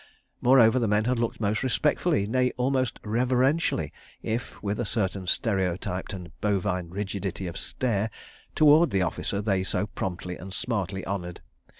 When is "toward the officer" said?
8.55-9.43